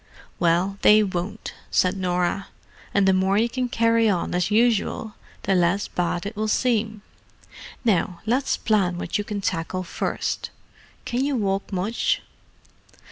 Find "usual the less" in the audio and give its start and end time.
4.49-5.87